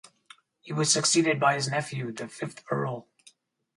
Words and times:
He 0.61 0.73
was 0.73 0.91
succeeded 0.91 1.39
by 1.39 1.53
his 1.53 1.67
nephew, 1.69 2.11
the 2.11 2.27
fifth 2.27 2.63
Earl. 2.71 3.07